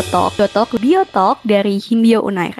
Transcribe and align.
Biotalk, 0.00 0.32
Biotalk, 0.32 0.70
Biotalk 0.80 1.38
dari 1.44 1.76
Himbio 1.76 2.24
Unair. 2.24 2.56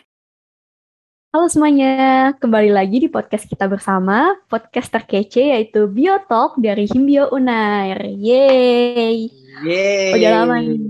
Halo 1.33 1.49
semuanya, 1.49 2.37
kembali 2.37 2.69
lagi 2.69 3.01
di 3.01 3.09
podcast 3.09 3.49
kita 3.49 3.65
bersama, 3.65 4.37
podcast 4.53 4.93
terkece 4.93 5.49
yaitu 5.49 5.89
Biotalk 5.89 6.61
dari 6.61 6.85
Himbio 6.85 7.33
Unair. 7.33 7.97
Yeay! 8.13 9.33
Yeay! 9.65 10.21
Udah 10.21 10.31
lama 10.37 10.55
nih. 10.61 10.85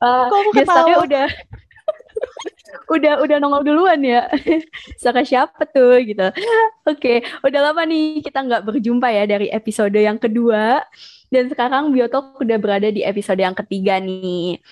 uh, 0.00 0.24
Kok 0.32 0.38
aku 0.40 0.50
gestarnya 0.56 0.96
ketawa? 0.96 1.04
udah 1.04 1.28
udah 2.96 3.14
udah 3.28 3.36
nongol 3.44 3.60
duluan 3.60 4.00
ya. 4.00 4.24
Saka 5.04 5.20
siapa 5.20 5.68
tuh 5.68 6.00
gitu. 6.00 6.32
Oke, 6.88 7.20
udah 7.44 7.60
lama 7.60 7.84
nih 7.84 8.24
kita 8.24 8.40
nggak 8.40 8.72
berjumpa 8.72 9.12
ya 9.12 9.28
dari 9.28 9.52
episode 9.52 10.00
yang 10.00 10.16
kedua. 10.16 10.80
Dan 11.32 11.50
sekarang 11.50 11.90
Biotalk 11.90 12.38
udah 12.38 12.58
berada 12.58 12.88
di 12.90 13.02
episode 13.02 13.42
yang 13.42 13.54
ketiga 13.54 13.98
nih. 13.98 14.62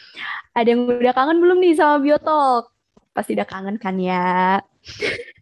Ada 0.54 0.74
yang 0.74 0.86
udah 0.86 1.14
kangen 1.14 1.38
belum 1.42 1.58
nih 1.58 1.74
sama 1.74 1.98
Biotalk? 1.98 2.70
Pasti 3.14 3.34
udah 3.34 3.48
kangen 3.48 3.76
kan 3.78 3.98
ya. 3.98 4.60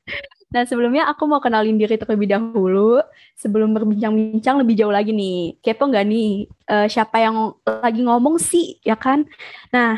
Nah, 0.52 0.68
sebelumnya 0.68 1.08
aku 1.08 1.24
mau 1.24 1.40
kenalin 1.40 1.80
diri 1.80 1.96
terlebih 1.96 2.28
dahulu 2.28 3.00
sebelum 3.40 3.72
berbincang-bincang 3.72 4.60
lebih 4.60 4.76
jauh 4.76 4.92
lagi 4.92 5.16
nih. 5.16 5.56
Kepo 5.64 5.88
nggak 5.88 6.04
nih 6.04 6.44
eh, 6.44 6.86
siapa 6.92 7.24
yang 7.24 7.56
lagi 7.64 8.04
ngomong 8.04 8.36
sih, 8.36 8.76
ya 8.84 8.92
kan? 8.92 9.24
Nah, 9.72 9.96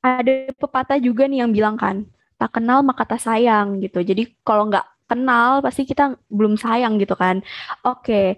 ada 0.00 0.48
pepatah 0.56 0.96
juga 0.96 1.28
nih 1.28 1.44
yang 1.44 1.52
bilang 1.52 1.76
kan, 1.76 2.08
tak 2.40 2.56
kenal 2.56 2.80
maka 2.80 3.04
tak 3.04 3.20
sayang 3.20 3.84
gitu. 3.84 4.00
Jadi 4.00 4.32
kalau 4.40 4.72
nggak 4.72 4.84
kenal 5.14 5.62
pasti 5.62 5.86
kita 5.86 6.18
belum 6.26 6.58
sayang 6.58 6.98
gitu 6.98 7.14
kan. 7.14 7.38
Oke, 7.86 8.34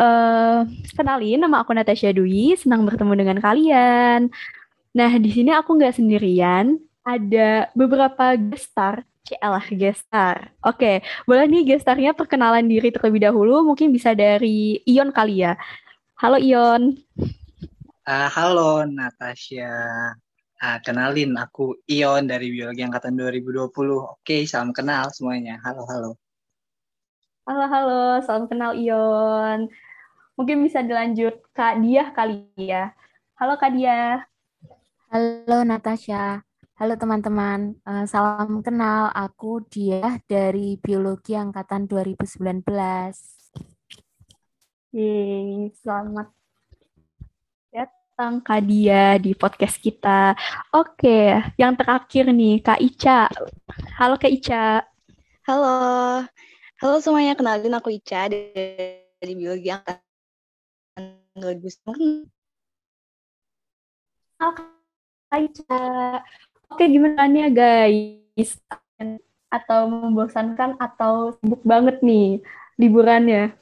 eh 0.00 0.58
kenalin 0.96 1.44
nama 1.44 1.60
aku 1.60 1.76
Natasha 1.76 2.10
Dwi, 2.16 2.56
senang 2.56 2.88
bertemu 2.88 3.12
dengan 3.12 3.38
kalian. 3.44 4.32
Nah, 4.96 5.12
di 5.20 5.28
sini 5.28 5.52
aku 5.52 5.76
nggak 5.76 6.00
sendirian, 6.00 6.80
ada 7.04 7.68
beberapa 7.76 8.32
gestar. 8.40 9.04
Cielah 9.24 9.64
gestar. 9.72 10.52
Oke, 10.60 11.00
boleh 11.24 11.48
nih 11.48 11.76
gestarnya 11.76 12.12
perkenalan 12.12 12.68
diri 12.68 12.92
terlebih 12.92 13.24
dahulu, 13.24 13.64
mungkin 13.64 13.88
bisa 13.88 14.12
dari 14.12 14.80
Ion 14.84 15.12
kali 15.12 15.44
ya. 15.44 15.56
Halo 16.20 16.36
Ion. 16.40 16.96
Ah, 18.04 18.28
halo 18.28 18.84
Natasha. 18.84 19.72
Ah, 20.64 20.80
kenalin 20.80 21.36
aku 21.36 21.76
Ion 21.84 22.24
dari 22.24 22.48
Biologi 22.48 22.80
Angkatan 22.80 23.12
2020. 23.20 23.68
Oke, 24.00 24.48
salam 24.48 24.72
kenal 24.72 25.12
semuanya. 25.12 25.60
Halo, 25.60 25.84
halo. 25.84 26.16
Halo, 27.44 27.64
halo, 27.68 28.04
salam 28.24 28.48
kenal 28.48 28.72
Ion. 28.72 29.68
Mungkin 30.40 30.64
bisa 30.64 30.80
dilanjut 30.80 31.36
Kak 31.52 31.84
Diah 31.84 32.08
kali 32.16 32.48
ya. 32.56 32.96
Halo 33.36 33.60
Kak 33.60 33.76
Diah. 33.76 34.24
Halo 35.12 35.68
Natasha, 35.68 36.40
halo 36.80 36.96
teman-teman. 36.96 37.76
Eh, 37.84 38.08
salam 38.08 38.64
kenal, 38.64 39.12
aku 39.12 39.68
Diah 39.68 40.16
dari 40.24 40.80
Biologi 40.80 41.36
Angkatan 41.36 41.84
2019. 41.84 42.64
Yeay, 44.96 45.76
selamat 45.76 46.32
datang 48.14 48.46
Kak 48.46 48.62
Dia 48.70 49.18
di 49.18 49.34
podcast 49.34 49.74
kita. 49.82 50.38
Oke, 50.70 51.34
yang 51.58 51.74
terakhir 51.74 52.30
nih 52.30 52.62
Kak 52.62 52.78
Ica. 52.78 53.26
Halo 53.98 54.14
Kak 54.14 54.30
Ica. 54.30 54.86
Halo, 55.42 56.22
halo 56.78 56.94
semuanya. 57.02 57.34
Kenalin 57.34 57.74
aku 57.74 57.90
Ica 57.90 58.30
dari, 58.30 59.02
Biologi 59.34 59.66
Angkatan 59.66 59.98
2009. 61.42 62.30
Halo 64.38 64.50
Kak 64.62 65.38
Ica. 65.50 65.82
Oke, 66.70 66.86
gimana 66.86 67.26
nih 67.26 67.50
guys? 67.50 68.62
Atau 69.50 69.90
membosankan 69.90 70.78
atau 70.78 71.34
sibuk 71.42 71.66
banget 71.66 71.98
nih 71.98 72.38
liburannya? 72.78 73.58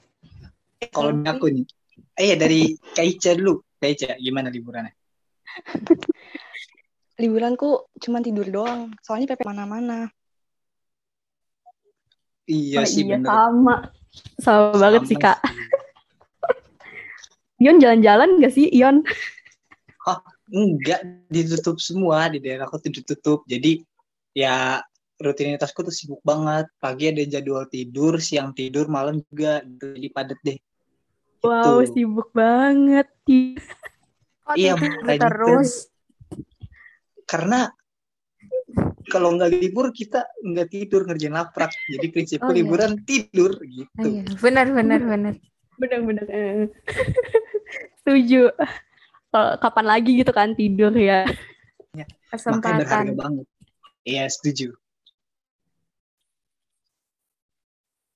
Kalau 0.92 1.16
dari 1.16 1.32
aku 1.40 1.46
nih. 1.48 1.64
Eh, 2.20 2.36
dari 2.36 2.76
Kaica 2.92 3.32
dulu. 3.32 3.71
Kaica, 3.82 4.14
gimana 4.22 4.46
liburannya? 4.46 4.94
Liburanku 7.22 7.90
cuma 7.98 8.22
tidur 8.22 8.46
doang. 8.46 8.94
Soalnya 9.02 9.34
PP 9.34 9.42
mana-mana. 9.42 10.06
Iya 12.46 12.82
Oh, 12.82 12.86
sih, 12.86 13.02
iya, 13.06 13.18
bener. 13.18 13.30
sama. 13.30 13.76
Sama 14.38 14.78
banget 14.78 15.02
sih 15.10 15.18
Sama 15.18 15.34
Kak. 15.34 15.38
Ion 17.62 17.78
jalan-jalan 17.78 18.42
gak 18.42 18.54
sih 18.54 18.66
Ion? 18.70 19.02
Enggak, 20.52 21.00
ditutup 21.32 21.80
semua. 21.82 22.28
Di 22.30 22.38
daerahku 22.38 22.78
tuh 22.78 22.92
ditutup. 22.92 23.40
Jadi, 23.48 23.80
ya 24.36 24.82
rutinitasku 25.22 25.80
tuh 25.86 25.94
sibuk 25.94 26.20
banget. 26.26 26.68
Pagi 26.76 27.08
ada 27.08 27.22
jadwal 27.24 27.64
tidur, 27.70 28.20
siang 28.20 28.52
tidur, 28.52 28.90
malam 28.90 29.22
juga. 29.30 29.62
Jadi 29.64 30.08
padat 30.12 30.38
deh. 30.44 30.58
Wow, 31.42 31.82
Gitu. 31.82 31.92
sibuk 31.98 32.30
banget. 32.30 33.06
Kok 34.46 34.54
Iya, 34.54 34.74
tidur 34.78 35.10
terus? 35.18 35.70
karena 37.22 37.72
kalau 39.08 39.32
nggak 39.34 39.50
libur 39.56 39.88
kita 39.90 40.28
nggak 40.44 40.68
tidur 40.68 41.08
ngerjain 41.08 41.32
laprak 41.32 41.72
jadi 41.88 42.06
prinsipku 42.12 42.44
Oh, 42.44 42.52
iya. 42.52 42.60
liburan 42.60 42.92
tidur 43.08 43.56
Ah, 43.56 43.66
gitu 43.66 44.08
iya, 44.08 44.22
Benar, 44.38 44.66
benar, 44.70 45.00
benar. 45.00 45.34
Bener-bener. 45.80 46.26
eh. 46.28 46.68
Setuju. 48.04 48.52
Kalau 49.32 49.50
kapan 49.58 49.86
lagi 49.88 50.10
gitu 50.20 50.30
kan 50.30 50.52
tidur 50.52 50.92
ya. 50.92 51.24
makanya 52.46 52.84
berharga 52.84 53.12
Kesempatan. 53.12 53.16
banget 53.16 53.46
iya 54.04 54.24
setuju 54.28 54.72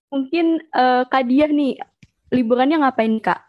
Mungkin 0.06 0.47
eh, 0.62 1.03
Kak 1.10 1.25
Diah 1.28 1.50
nih, 1.50 1.76
liburannya 2.31 2.82
ngapain 2.82 3.16
Kak? 3.22 3.41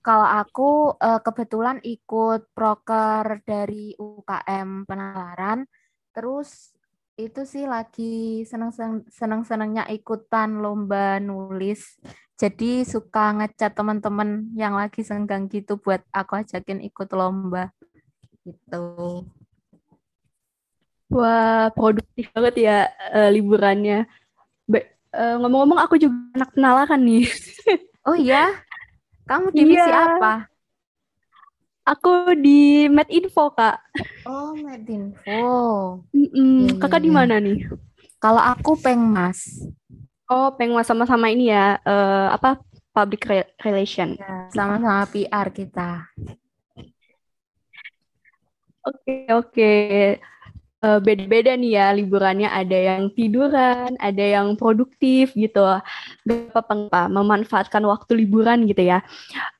Kalau 0.00 0.24
aku 0.24 0.96
eh, 0.96 1.20
kebetulan 1.20 1.78
ikut 1.84 2.48
proker 2.56 3.44
dari 3.44 3.92
UKM 3.98 4.88
penalaran, 4.88 5.68
terus 6.16 6.72
itu 7.18 7.42
sih 7.42 7.66
lagi 7.66 8.46
seneng-senengnya 9.10 9.90
ikutan 9.90 10.62
lomba 10.62 11.18
nulis. 11.18 11.98
Jadi 12.38 12.86
suka 12.86 13.34
ngechat 13.34 13.74
teman-teman 13.74 14.54
yang 14.54 14.78
lagi 14.78 15.02
senggang 15.02 15.50
gitu 15.50 15.82
buat 15.82 16.06
aku 16.14 16.46
ajakin 16.46 16.78
ikut 16.86 17.10
lomba 17.10 17.74
gitu. 18.46 19.26
Wah, 21.10 21.72
produktif 21.74 22.30
banget 22.30 22.54
ya 22.70 22.78
eh, 23.12 23.30
liburannya. 23.34 24.06
Be- 24.68 24.97
eh, 25.18 25.34
ngomong-ngomong 25.42 25.80
aku 25.82 25.94
juga 26.00 26.14
anak 26.38 26.50
penalaran 26.54 27.00
nih. 27.02 27.24
Oh 28.08 28.16
iya? 28.16 28.64
Kamu 29.28 29.52
divisi 29.52 29.90
Iya. 29.90 30.16
apa? 30.16 30.48
Aku 31.88 32.36
di 32.36 32.84
Medinfo, 32.92 33.48
Kak. 33.56 33.80
Oh, 34.28 34.52
Medinfo. 34.52 35.40
Mm-mm. 36.12 36.76
Iya, 36.76 36.80
Kakak 36.80 37.00
iya, 37.00 37.06
di 37.06 37.10
mana 37.12 37.34
nih? 37.40 37.58
Kalau 38.20 38.42
aku 38.44 38.76
Pengmas. 38.76 39.64
Oh, 40.28 40.52
pengen 40.52 40.76
sama-sama 40.84 41.32
ini 41.32 41.48
ya, 41.48 41.80
eh, 41.80 42.26
apa 42.28 42.60
public 42.92 43.24
re- 43.24 43.48
relation. 43.64 44.12
Ya, 44.20 44.52
sama-sama 44.52 45.08
PR 45.08 45.48
kita. 45.48 46.04
Oke, 48.88 49.12
oke. 49.32 49.62
Eh, 49.62 50.20
beda-beda 50.82 51.52
nih 51.58 51.70
ya 51.78 51.86
liburannya. 51.98 52.48
Ada 52.50 52.76
yang 52.94 53.02
tiduran, 53.16 53.98
ada 53.98 54.24
yang 54.24 54.54
produktif 54.54 55.34
gitu. 55.34 55.58
Gak 56.28 56.54
apa-apa, 56.54 57.10
memanfaatkan 57.10 57.82
waktu 57.86 58.12
liburan 58.26 58.66
gitu 58.70 58.82
ya. 58.86 59.02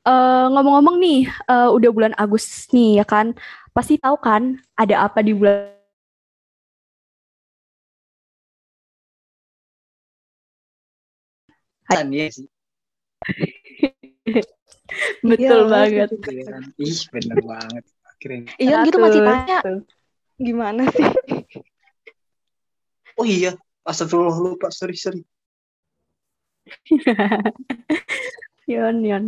Eh, 0.07 0.45
ngomong-ngomong 0.53 0.97
nih, 1.03 1.21
eh, 1.51 1.69
udah 1.75 1.91
bulan 1.95 2.15
Agustus 2.19 2.71
nih 2.75 3.03
ya 3.03 3.07
kan. 3.09 3.35
Pasti 3.77 3.99
tahu 4.01 4.17
kan 4.23 4.59
ada 4.79 5.07
apa 5.07 5.21
di 5.23 5.33
bulan 5.37 5.75
kan 11.89 12.07
ya 12.19 12.27
sih 12.37 12.47
betul 15.29 15.61
Iya, 15.61 15.73
banget. 15.73 16.09
Iya 16.31 16.55
ih 16.87 16.97
bener 17.15 17.39
banget 17.51 17.85
keren 18.23 18.43
Iya 18.63 18.75
gitu 18.87 18.97
masih 19.05 19.23
tanya. 19.27 19.59
Gimana 20.39 20.87
sih? 20.95 21.07
oh 23.19 23.27
iya 23.27 23.59
astagfirullah 23.83 24.39
lupa 24.39 24.71
sorry 24.71 24.95
sorry 24.95 25.27
Yon, 28.69 29.01
yon. 29.01 29.25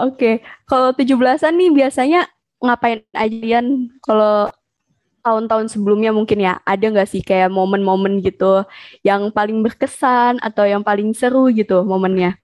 Oke, 0.00 0.40
kalau 0.64 0.96
17-an 0.96 1.52
nih 1.52 1.68
biasanya 1.68 2.24
ngapain 2.64 3.04
aja 3.12 3.60
Yan? 3.60 3.92
Kalau 4.00 4.48
tahun-tahun 5.20 5.68
sebelumnya 5.68 6.16
mungkin 6.16 6.40
ya, 6.40 6.64
ada 6.64 6.80
nggak 6.80 7.04
sih 7.04 7.20
kayak 7.20 7.52
momen-momen 7.52 8.24
gitu 8.24 8.64
yang 9.04 9.28
paling 9.28 9.60
berkesan 9.60 10.40
atau 10.40 10.64
yang 10.64 10.80
paling 10.80 11.12
seru 11.12 11.52
gitu 11.52 11.84
momennya? 11.84 12.40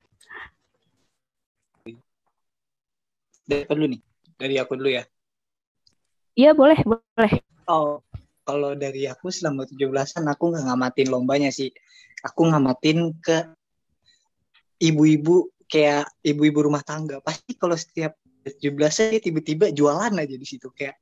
dari 3.49 3.65
dulu 3.65 3.87
nih 3.89 4.01
dari 4.37 4.55
aku 4.61 4.77
dulu 4.77 4.93
ya. 4.93 5.09
Iya 6.37 6.53
boleh, 6.53 6.79
boleh. 6.85 7.33
Oh, 7.69 8.01
kalau 8.49 8.73
dari 8.73 9.05
aku 9.05 9.29
selama 9.29 9.69
17-an 9.69 10.25
aku 10.33 10.57
nggak 10.57 10.65
ngamatin 10.73 11.09
lombanya 11.13 11.53
sih. 11.53 11.69
Aku 12.25 12.49
ngamatin 12.49 13.13
ke 13.21 13.45
ibu-ibu 14.81 15.53
kayak 15.69 16.09
ibu-ibu 16.25 16.65
rumah 16.65 16.81
tangga. 16.81 17.21
Pasti 17.21 17.61
kalau 17.61 17.77
setiap 17.77 18.17
17-an 18.49 19.13
dia 19.13 19.21
tiba-tiba 19.21 19.69
jualan 19.69 20.17
aja 20.17 20.33
di 20.33 20.47
situ. 20.49 20.73
Kayak 20.73 20.97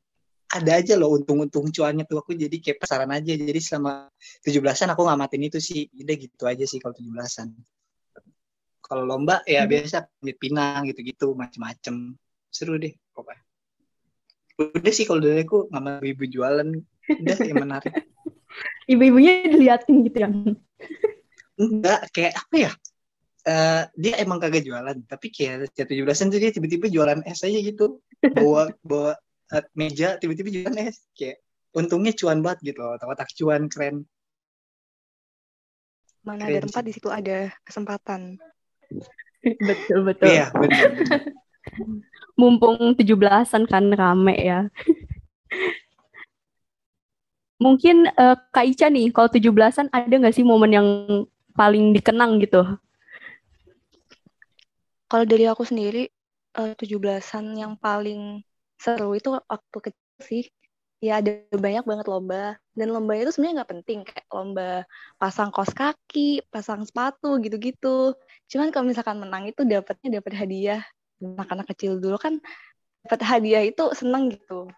ada 0.50 0.82
aja 0.82 0.98
loh 0.98 1.14
untung-untung 1.14 1.70
cuannya 1.70 2.02
tuh. 2.02 2.18
Aku 2.18 2.34
jadi 2.34 2.58
kayak 2.58 2.82
pesaran 2.82 3.14
aja. 3.14 3.30
Jadi 3.30 3.60
selama 3.62 4.10
17-an 4.42 4.98
aku 4.98 5.06
ngamatin 5.06 5.42
itu 5.46 5.62
sih. 5.62 5.86
Udah 5.94 6.16
gitu 6.18 6.44
aja 6.50 6.66
sih 6.66 6.82
kalau 6.82 6.98
17-an 6.98 7.54
kalau 8.86 9.02
lomba 9.02 9.42
ya 9.42 9.66
hmm. 9.66 9.70
biasa 9.70 10.06
pinang 10.38 10.90
gitu-gitu 10.90 11.30
macem-macem. 11.38 12.18
Seru 12.50 12.74
deh 12.78 12.94
pokoknya 13.14 13.45
udah 14.56 14.92
sih 14.92 15.04
kalau 15.04 15.20
dari 15.20 15.44
aku 15.44 15.68
ngamat 15.68 16.02
ibu 16.04 16.24
jualan. 16.24 16.68
Udah 17.06 17.36
yang 17.44 17.60
menarik. 17.60 17.92
Ibu-ibunya 18.92 19.52
diliatin 19.52 20.06
gitu 20.06 20.18
yang 20.22 20.34
enggak 21.60 22.08
kayak 22.12 22.34
apa 22.36 22.56
ya? 22.56 22.72
Uh, 23.46 23.82
dia 23.94 24.18
emang 24.18 24.42
kagak 24.42 24.66
jualan 24.66 24.98
tapi 25.06 25.30
kayak 25.30 25.70
setiap 25.70 25.86
17-an 25.86 26.34
tuh 26.34 26.40
dia 26.42 26.50
tiba-tiba 26.50 26.86
jualan 26.90 27.20
es 27.28 27.44
aja 27.44 27.58
gitu. 27.60 28.00
Bawa 28.20 28.72
bawa 28.88 29.14
meja 29.76 30.16
tiba-tiba 30.18 30.48
jualan 30.50 30.76
es. 30.88 31.04
Kayak 31.12 31.44
untungnya 31.76 32.16
cuan 32.16 32.40
banget 32.40 32.74
gitu 32.74 32.80
loh 32.80 32.96
otak 32.96 33.30
cuan 33.36 33.68
keren. 33.68 34.08
Mana 36.24 36.48
keren 36.48 36.58
ada 36.58 36.64
tempat 36.66 36.82
di 36.82 36.92
situ 36.96 37.08
ada 37.12 37.52
kesempatan. 37.62 38.40
Betul 39.46 40.00
betul. 40.10 40.26
Iya 40.26 40.50
betul, 40.50 40.90
mumpung 42.36 42.94
tujuh 42.94 43.16
belasan 43.16 43.64
kan 43.64 43.88
rame 43.90 44.36
ya. 44.36 44.60
Mungkin 47.56 48.12
uh, 48.12 48.36
Kak 48.52 48.66
Ica 48.68 48.86
nih 48.92 49.08
kalau 49.16 49.32
tujuh 49.32 49.48
belasan 49.48 49.88
ada 49.88 50.12
nggak 50.12 50.36
sih 50.36 50.44
momen 50.44 50.76
yang 50.76 50.88
paling 51.56 51.96
dikenang 51.96 52.36
gitu? 52.44 52.60
Kalau 55.08 55.24
dari 55.24 55.48
aku 55.48 55.64
sendiri 55.64 56.12
eh, 56.56 56.72
tujuh 56.76 57.00
belasan 57.00 57.56
yang 57.56 57.72
paling 57.80 58.44
seru 58.76 59.16
itu 59.16 59.32
waktu 59.32 59.78
kecil 59.88 60.20
sih. 60.20 60.44
Ya 61.00 61.20
ada 61.20 61.44
banyak 61.52 61.84
banget 61.88 62.06
lomba. 62.08 62.60
Dan 62.76 62.92
lomba 62.92 63.16
itu 63.16 63.32
sebenarnya 63.32 63.64
nggak 63.64 63.72
penting 63.72 63.98
kayak 64.04 64.28
lomba 64.28 64.84
pasang 65.16 65.48
kos 65.48 65.72
kaki 65.72 66.44
pasang 66.52 66.84
sepatu 66.84 67.40
gitu-gitu. 67.40 68.12
Cuman 68.52 68.68
kalau 68.68 68.84
misalkan 68.84 69.16
menang 69.16 69.48
itu 69.48 69.64
dapatnya 69.64 70.20
dapat 70.20 70.32
hadiah 70.36 70.84
anak-anak 71.20 71.66
kecil 71.72 71.98
dulu 71.98 72.16
kan 72.20 72.38
dapat 73.06 73.20
hadiah 73.22 73.62
itu 73.62 73.92
seneng 73.94 74.34
gitu. 74.34 74.68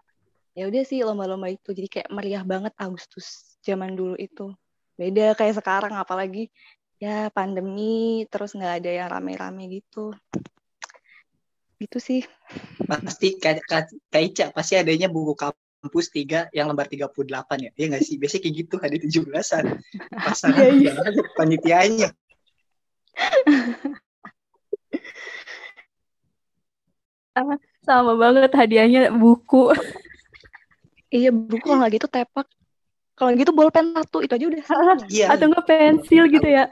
Ya 0.52 0.66
udah 0.66 0.82
sih 0.84 1.00
lomba-lomba 1.06 1.48
itu. 1.48 1.70
Jadi 1.70 1.88
kayak 1.88 2.08
meriah 2.10 2.42
banget 2.42 2.74
Agustus 2.76 3.56
zaman 3.62 3.94
dulu 3.94 4.18
itu. 4.18 4.52
Beda 4.98 5.32
kayak 5.38 5.62
sekarang 5.62 5.94
apalagi 5.94 6.50
ya 6.98 7.30
pandemi 7.30 8.26
terus 8.26 8.58
nggak 8.58 8.82
ada 8.82 8.90
yang 8.90 9.08
rame-rame 9.08 9.70
gitu. 9.70 10.12
Gitu 11.78 11.98
sih. 12.02 12.20
Pasti 12.84 13.38
kayak 13.38 13.62
Ica 14.10 14.50
pasti 14.50 14.74
adanya 14.74 15.06
buku 15.06 15.38
kampus 15.38 16.10
tiga 16.10 16.50
yang 16.50 16.66
lembar 16.66 16.90
38 16.90 17.14
ya? 17.62 17.70
Iya 17.78 17.86
nggak 17.94 18.02
sih? 18.02 18.18
Biasanya 18.18 18.42
kayak 18.42 18.56
gitu 18.66 18.74
ada 18.82 18.96
tujuh 18.98 19.22
belasan. 19.30 19.64
Pasangan 20.26 20.74
iya, 20.74 20.90
iya. 20.90 21.22
panitianya 21.38 22.10
sama 27.82 28.12
banget 28.14 28.50
hadiahnya 28.52 29.12
buku. 29.14 29.72
Iya 31.08 31.32
buku 31.32 31.64
kalau 31.64 31.80
nggak 31.80 31.92
gitu 32.00 32.08
tepak. 32.08 32.46
Kalau 33.18 33.34
gitu 33.34 33.50
bolpen 33.50 33.96
satu 33.96 34.22
itu 34.22 34.32
aja 34.36 34.46
udah. 34.46 34.64
Iya. 35.10 35.26
atau 35.34 35.50
nggak 35.50 35.66
pensil 35.66 36.24
gitu 36.30 36.48
ya. 36.48 36.70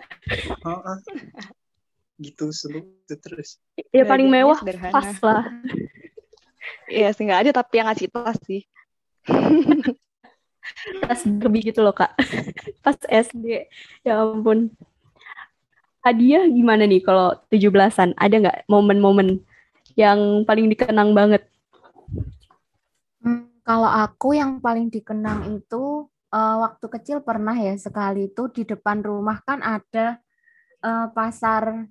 Gitu 2.21 2.45
seluruh 2.53 2.87
terus. 3.09 3.59
Ya 3.91 4.05
paling 4.05 4.29
mewah 4.29 4.61
sederhana. 4.61 4.95
pas 4.95 5.11
lah. 5.25 5.45
Iya 6.87 7.11
sih 7.15 7.27
nggak 7.27 7.41
ada 7.47 7.51
tapi 7.63 7.83
yang 7.83 7.87
ngasih 7.91 8.09
tas 8.13 8.39
sih. 8.47 8.63
Tas 11.07 11.23
Barbie 11.23 11.71
gitu 11.71 11.81
loh 11.83 11.95
kak. 11.95 12.11
Pas 12.85 12.99
SD 13.07 13.71
ya 14.03 14.13
ampun. 14.19 14.75
Hadiah 16.03 16.47
gimana 16.47 16.87
nih 16.87 17.03
kalau 17.03 17.35
tujuh 17.51 17.71
belasan? 17.71 18.15
Ada 18.19 18.37
nggak 18.43 18.59
momen-momen 18.71 19.43
yang 19.97 20.45
paling 20.45 20.69
dikenang 20.71 21.17
banget 21.17 21.49
hmm, 23.25 23.65
kalau 23.67 23.91
aku 23.91 24.37
yang 24.37 24.61
paling 24.63 24.93
dikenang 24.93 25.59
itu 25.59 26.07
uh, 26.31 26.57
waktu 26.63 26.87
kecil 26.87 27.19
pernah 27.25 27.57
ya 27.57 27.75
sekali 27.81 28.29
itu 28.29 28.53
di 28.53 28.63
depan 28.63 29.03
rumah 29.03 29.41
kan 29.43 29.65
ada 29.65 30.21
uh, 30.85 31.09
pasar 31.11 31.89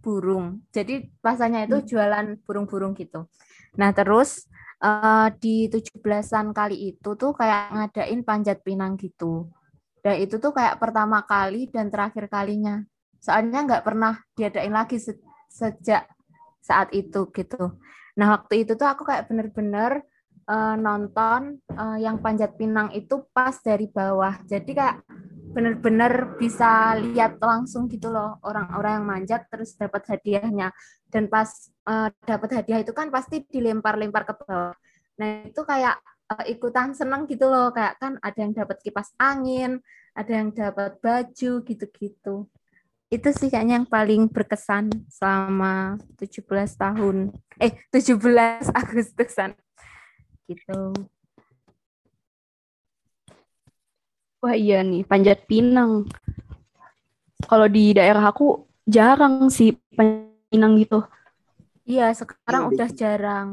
burung. 0.00 0.64
Jadi 0.72 1.12
pasarnya 1.20 1.68
itu 1.68 1.76
hmm. 1.78 1.86
jualan 1.86 2.26
burung-burung 2.48 2.96
gitu. 2.96 3.28
Nah, 3.76 3.92
terus 3.92 4.48
uh, 4.82 5.28
di 5.38 5.68
17-an 5.68 6.56
kali 6.56 6.96
itu 6.96 7.10
tuh 7.14 7.36
kayak 7.36 7.76
ngadain 7.76 8.24
panjat 8.24 8.64
pinang 8.64 8.96
gitu. 8.96 9.52
Dan 10.00 10.16
itu 10.24 10.40
tuh 10.40 10.56
kayak 10.56 10.80
pertama 10.80 11.22
kali 11.28 11.68
dan 11.68 11.92
terakhir 11.92 12.26
kalinya. 12.32 12.80
Soalnya 13.20 13.68
nggak 13.68 13.84
pernah 13.84 14.16
diadain 14.32 14.72
lagi 14.72 14.96
se 14.96 15.12
sejak 15.52 16.08
saat 16.60 16.92
itu 16.92 17.28
gitu. 17.32 17.80
Nah, 18.16 18.36
waktu 18.36 18.68
itu 18.68 18.76
tuh 18.76 18.88
aku 18.88 19.02
kayak 19.08 19.32
bener-bener 19.32 20.04
uh, 20.44 20.76
nonton 20.76 21.58
uh, 21.72 21.96
yang 21.96 22.20
panjat 22.20 22.54
pinang 22.60 22.92
itu 22.92 23.24
pas 23.32 23.56
dari 23.64 23.88
bawah. 23.88 24.36
Jadi 24.44 24.76
kayak 24.76 25.02
benar-benar 25.50 26.38
bisa 26.38 26.94
lihat 26.94 27.42
langsung 27.42 27.90
gitu 27.90 28.06
loh 28.06 28.38
orang-orang 28.46 29.02
yang 29.02 29.06
manjat 29.06 29.40
terus 29.50 29.74
dapat 29.74 30.04
hadiahnya. 30.06 30.70
Dan 31.10 31.26
pas 31.26 31.48
uh, 31.90 32.12
dapat 32.22 32.62
hadiah 32.62 32.80
itu 32.82 32.94
kan 32.94 33.10
pasti 33.10 33.42
dilempar-lempar 33.46 34.28
ke 34.28 34.34
bawah. 34.36 34.74
Nah, 35.18 35.48
itu 35.48 35.62
kayak 35.64 35.96
uh, 36.30 36.44
ikutan 36.46 36.94
seneng 36.94 37.26
gitu 37.26 37.50
loh. 37.50 37.74
Kayak 37.74 37.98
kan 37.98 38.12
ada 38.22 38.38
yang 38.38 38.52
dapat 38.54 38.78
kipas 38.84 39.10
angin, 39.18 39.82
ada 40.14 40.32
yang 40.32 40.50
dapat 40.54 40.98
baju 41.02 41.52
gitu-gitu. 41.66 42.46
Itu 43.10 43.34
sih 43.34 43.50
kayaknya 43.50 43.82
yang 43.82 43.88
paling 43.90 44.30
berkesan 44.30 44.86
selama 45.10 45.98
17 46.14 46.46
tahun. 46.78 47.34
Eh, 47.58 47.74
17 47.90 48.70
Agustusan 48.80 49.58
gitu. 50.46 50.94
Wah 54.38 54.54
iya 54.54 54.86
nih, 54.86 55.02
panjat 55.02 55.42
pinang. 55.50 56.06
Kalau 57.50 57.66
di 57.66 57.98
daerah 57.98 58.30
aku 58.30 58.62
jarang 58.86 59.50
sih 59.50 59.74
panjat 59.98 60.46
pinang 60.46 60.78
gitu. 60.78 61.02
Iya, 61.90 62.14
sekarang 62.14 62.62
ya, 62.62 62.70
udah 62.70 62.88
betul. 62.94 62.98
jarang. 63.02 63.48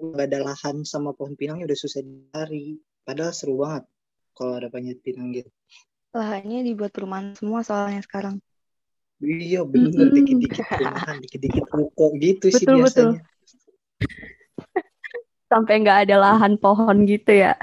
Nggak 0.00 0.26
ada 0.32 0.38
lahan 0.40 0.88
sama 0.88 1.12
pohon 1.12 1.36
pinangnya 1.36 1.68
udah 1.68 1.78
susah 1.78 2.00
dicari. 2.00 2.80
Padahal 3.04 3.36
seru 3.36 3.60
banget 3.60 3.84
kalau 4.32 4.56
ada 4.56 4.72
panjat 4.72 5.04
pinang 5.04 5.36
gitu. 5.36 5.52
Lahannya 6.14 6.62
dibuat 6.62 6.94
perumahan 6.94 7.34
semua 7.34 7.66
soalnya 7.66 8.00
sekarang. 8.06 8.38
Iya 9.18 9.66
bener, 9.66 10.14
dikit-dikit 10.14 10.66
perumahan, 10.70 11.16
dikit-dikit 11.18 11.66
ruko 11.74 12.06
gitu 12.22 12.46
betul, 12.50 12.58
sih 12.58 12.66
biasanya. 12.66 13.18
Betul 13.18 13.32
sampai 15.54 15.74
nggak 15.86 15.98
ada 16.08 16.16
lahan 16.18 16.58
pohon 16.58 17.06
gitu 17.06 17.30
ya. 17.30 17.54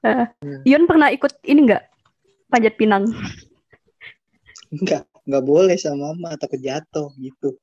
Uh, 0.00 0.24
Yun 0.64 0.88
pernah 0.88 1.12
ikut 1.12 1.36
ini 1.44 1.68
nggak 1.68 1.84
panjat 2.48 2.74
pinang? 2.80 3.04
Enggak, 4.72 5.04
nggak 5.26 5.44
boleh 5.44 5.76
sama 5.76 6.12
mama 6.12 6.38
takut 6.40 6.60
jatuh 6.60 7.12
gitu. 7.20 7.58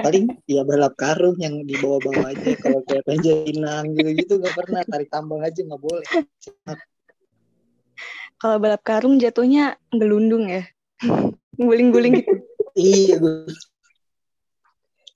Paling 0.00 0.30
ya 0.52 0.64
balap 0.64 0.96
karung 0.96 1.36
yang 1.36 1.60
dibawa-bawa 1.66 2.32
aja 2.32 2.56
kalau 2.56 2.80
kayak 2.86 3.04
panjat 3.04 3.36
pinang 3.44 3.92
gitu-gitu 3.92 4.40
nggak 4.40 4.54
pernah 4.56 4.82
tarik 4.88 5.08
tambang 5.12 5.42
aja 5.44 5.60
nggak 5.60 5.82
boleh. 5.82 6.06
Kalau 8.40 8.56
balap 8.56 8.80
karung 8.80 9.20
jatuhnya 9.20 9.76
gelundung 9.92 10.48
ya, 10.48 10.64
guling-guling 11.60 12.24
gitu. 12.24 12.34
iya 12.80 13.20
gue. 13.20 13.52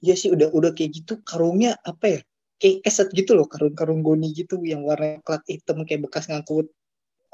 Iya 0.05 0.15
sih 0.21 0.29
udah 0.29 0.53
udah 0.53 0.77
kayak 0.77 1.01
gitu 1.01 1.25
karungnya 1.25 1.81
apa 1.81 2.21
ya? 2.21 2.21
kayak 2.63 2.87
keset 2.87 3.11
gitu 3.13 3.35
loh 3.35 3.45
karung-karung 3.51 4.01
goni 4.01 4.31
gitu 4.31 4.57
yang 4.63 4.87
warna 4.87 5.19
klat 5.27 5.43
hitam 5.51 5.83
kayak 5.85 6.07
bekas 6.07 6.31
ngangkut 6.31 6.71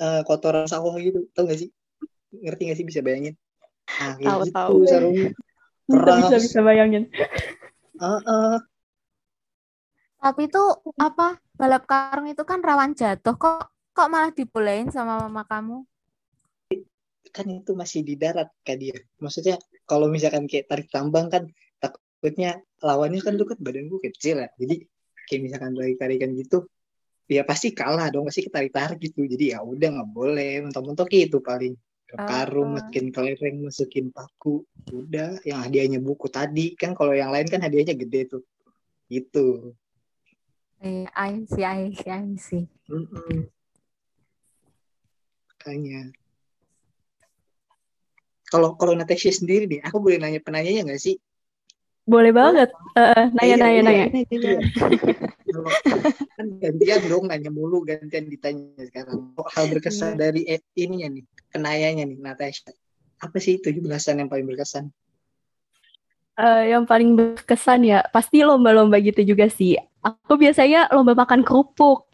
uh, 0.00 0.22
kotoran 0.24 0.66
sawah 0.66 0.96
gitu. 0.98 1.28
Tau 1.36 1.46
gak 1.46 1.60
sih? 1.60 1.70
Ngerti 2.34 2.62
gak 2.72 2.78
sih? 2.80 2.86
Bisa 2.88 3.00
bayangin. 3.04 3.34
Nah, 4.00 4.14
tahu 4.18 4.40
gitu, 4.46 4.54
tahu. 4.56 4.74
sarungnya. 4.88 5.30
Bisa 5.90 6.12
bisa 6.18 6.36
bisa 6.38 6.58
bayangin. 6.62 7.04
Uh 8.00 8.16
-uh. 8.22 8.54
tapi 10.20 10.48
itu 10.48 10.62
apa? 10.96 11.36
Balap 11.56 11.84
karung 11.84 12.28
itu 12.28 12.44
kan 12.48 12.64
rawan 12.64 12.96
jatuh 12.96 13.36
kok 13.36 13.72
kok 14.00 14.08
malah 14.08 14.32
dibolehin 14.32 14.88
sama 14.88 15.28
mama 15.28 15.44
kamu? 15.44 15.84
Kan 17.36 17.46
itu 17.52 17.76
masih 17.76 18.00
di 18.00 18.16
darat 18.16 18.48
kan 18.64 18.80
dia. 18.80 18.96
Maksudnya 19.20 19.60
kalau 19.84 20.08
misalkan 20.08 20.48
kayak 20.48 20.72
tarik 20.72 20.88
tambang 20.88 21.28
kan 21.28 21.52
takutnya 21.76 22.64
lawannya 22.80 23.20
kan 23.20 23.36
tuh 23.36 23.44
kan 23.44 23.60
badan 23.60 23.92
gue 23.92 24.00
kecil 24.08 24.40
ya. 24.40 24.48
Jadi 24.56 24.88
kayak 25.28 25.40
misalkan 25.44 25.76
lagi 25.76 26.00
tarikan 26.00 26.32
gitu 26.32 26.64
ya 27.30 27.44
pasti 27.44 27.76
kalah 27.76 28.08
dong 28.08 28.24
pasti 28.24 28.48
ketarik 28.48 28.72
tarik 28.72 28.98
gitu. 29.04 29.28
Jadi 29.28 29.52
ya 29.52 29.60
udah 29.60 30.00
nggak 30.00 30.10
boleh. 30.16 30.64
Mentok-mentok 30.64 31.12
itu 31.12 31.44
paling. 31.44 31.76
Karung 32.10 32.74
Ah. 32.74 32.82
masukin 32.82 33.12
kelereng 33.12 33.56
masukin 33.68 34.06
paku. 34.10 34.64
Udah 34.90 35.44
yang 35.44 35.60
hadiahnya 35.60 36.00
buku 36.00 36.32
tadi. 36.32 36.72
Kan 36.72 36.96
kalau 36.96 37.12
yang 37.12 37.28
lain 37.28 37.46
kan 37.52 37.60
hadiahnya 37.60 38.00
gede 38.00 38.32
tuh. 38.32 38.42
Gitu. 39.12 39.76
Eh, 40.80 41.04
I 41.04 41.44
see, 41.44 41.62
I 41.68 41.92
see, 41.92 42.08
I 42.08 42.34
see. 42.40 42.64
Mm-mm. 42.88 43.59
Makanya 45.60 46.08
kalau 48.48 48.80
kalau 48.80 48.96
Natasha 48.96 49.28
sendiri 49.28 49.68
nih 49.68 49.84
aku 49.84 50.00
boleh 50.00 50.16
nanya 50.16 50.40
penanyanya 50.40 50.88
nggak 50.88 51.02
sih 51.04 51.20
Boleh 52.10 52.32
banget. 52.34 52.72
Eh, 52.98 53.26
nanya, 53.38 53.44
Iya, 53.44 53.54
nanya, 53.60 53.70
iya. 53.70 53.82
nanya. 53.86 54.06
Iya. 54.34 54.58
Kan 56.34 56.46
gantian 56.58 57.00
dong 57.06 57.24
nanya 57.30 57.52
mulu 57.54 57.86
gantian 57.86 58.26
ditanya 58.26 58.82
sekarang 58.82 59.30
Kok 59.38 59.46
hal 59.46 59.70
berkesan 59.70 60.18
dari 60.18 60.42
eh, 60.48 60.58
ininya 60.74 61.06
nih 61.06 61.22
kenayanya 61.54 62.08
nih 62.08 62.18
Natasha 62.18 62.72
apa 63.20 63.36
sih 63.38 63.60
tujuh 63.62 63.84
belasan 63.84 64.18
yang 64.24 64.32
paling 64.32 64.48
berkesan 64.48 64.90
Eh, 66.34 66.72
yang 66.72 66.88
paling 66.88 67.12
berkesan 67.14 67.84
ya, 67.84 68.00
pasti 68.08 68.40
lomba-lomba 68.40 68.96
gitu 69.04 69.20
juga 69.20 69.52
sih. 69.52 69.76
Aku 70.00 70.40
biasanya 70.40 70.88
lomba 70.88 71.12
makan 71.12 71.44
kerupuk. 71.44 72.08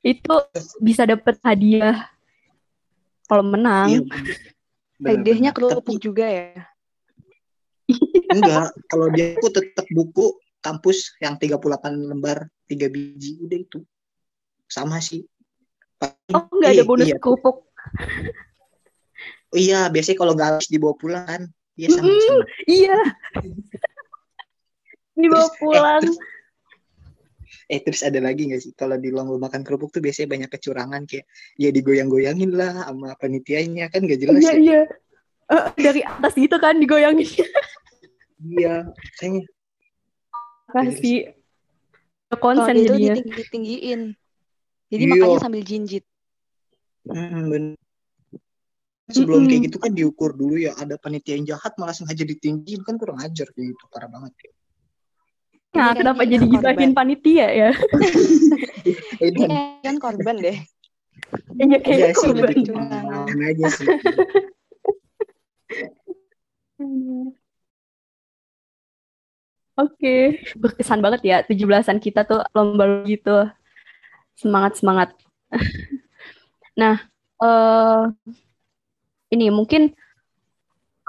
Itu 0.00 0.34
bisa 0.80 1.04
dapet 1.04 1.36
hadiah 1.44 2.08
kalau 3.28 3.44
menang. 3.44 4.00
Iya. 4.00 4.02
Hadiahnya 5.00 5.50
kerupuk 5.52 5.96
juga 5.96 6.28
ya. 6.28 6.68
Enggak, 8.36 8.72
kalau 8.86 9.08
dia 9.12 9.36
aku 9.36 9.48
tetap 9.48 9.86
buku 9.90 10.36
kampus 10.60 11.16
yang 11.18 11.40
38 11.40 12.10
lembar, 12.10 12.48
3 12.68 12.86
biji 12.92 13.40
udah 13.40 13.58
itu. 13.58 13.80
Sama 14.68 15.00
sih. 15.00 15.24
Paling- 15.96 16.32
Oh, 16.32 16.46
nggak 16.48 16.70
ada 16.70 16.80
iya, 16.80 16.84
bonus 16.86 17.08
iya. 17.10 17.18
kerupuk. 17.18 17.66
Oh 19.50 19.58
iya, 19.58 19.80
biasanya 19.90 20.16
kalau 20.16 20.32
nggak 20.36 20.48
habis 20.56 20.68
dibawa 20.70 20.94
pulang 20.96 21.24
kan. 21.26 21.42
Iya 21.76 21.88
sama 21.96 22.08
sama. 22.08 22.44
Iya. 22.68 22.98
Dibawa 25.20 25.44
Terus, 25.44 25.50
eh, 25.50 25.58
pulang. 25.60 26.00
terus- 26.00 26.20
Eh 27.70 27.78
terus 27.86 28.02
ada 28.02 28.18
lagi 28.18 28.50
nggak 28.50 28.60
sih 28.60 28.72
kalau 28.74 28.98
di 28.98 29.14
lomba 29.14 29.38
makan 29.46 29.62
kerupuk 29.62 29.94
tuh 29.94 30.02
biasanya 30.02 30.26
banyak 30.34 30.50
kecurangan 30.50 31.06
kayak 31.06 31.22
ya 31.54 31.70
digoyang-goyangin 31.70 32.50
lah 32.50 32.90
sama 32.90 33.14
panitianya 33.14 33.86
kan 33.94 34.02
gak 34.10 34.18
jelas 34.18 34.42
Iya, 34.42 34.50
ya. 34.50 34.58
iya. 34.58 34.80
Eh, 35.50 35.64
dari 35.78 36.00
atas 36.02 36.34
gitu 36.34 36.56
kan 36.58 36.82
digoyangin. 36.82 37.30
Iya, 38.40 38.90
kayaknya 39.20 39.46
Kasih 40.70 41.34
konsen 42.38 42.74
gitu 42.78 42.94
jadinya. 42.94 43.14
ditinggi-tinggiin. 43.18 44.00
Jadi 44.90 45.02
Iya. 45.06 45.10
makannya 45.14 45.38
sambil 45.38 45.62
jinjit. 45.62 46.04
hmm, 47.06 47.42
bener. 47.50 47.78
Sebelum 49.10 49.42
Mm-mm. 49.42 49.50
kayak 49.50 49.62
gitu 49.66 49.76
kan 49.82 49.90
diukur 49.90 50.30
dulu 50.34 50.54
ya 50.58 50.74
ada 50.78 50.94
panitia 50.94 51.34
yang 51.34 51.46
jahat 51.54 51.74
malah 51.78 51.90
sengaja 51.90 52.22
ditinggiin 52.22 52.86
kan 52.86 52.94
kurang 52.94 53.18
ajar 53.18 53.50
kayak 53.50 53.74
gitu 53.74 53.84
parah 53.90 54.06
banget. 54.06 54.34
Nah, 55.70 55.94
Ini 55.94 55.94
kan 55.94 55.98
kenapa 56.02 56.22
dia 56.26 56.32
jadi 56.34 56.46
gibahin 56.50 56.92
panitia 56.94 57.48
ya? 57.50 57.70
Eh, 59.20 59.28
Ini 59.36 59.84
kan 59.84 60.00
korban 60.00 60.40
deh. 60.40 60.56
Iya 61.60 61.64
enggak 61.68 61.82
kayak 61.84 62.16
sih 62.16 62.32
korban. 62.32 62.64
pengalaman 62.64 63.36
aja 63.44 63.66
sih. 63.68 63.86
Oke, 69.80 70.40
berkesan 70.56 71.00
banget 71.04 71.20
ya 71.24 71.36
17-an 71.44 72.00
kita 72.00 72.24
tuh 72.24 72.40
lomba 72.56 73.04
gitu. 73.04 73.48
Semangat-semangat. 74.36 75.12
Nah, 76.80 76.96
eh 77.42 78.02
ini 79.34 79.52
mungkin 79.52 79.92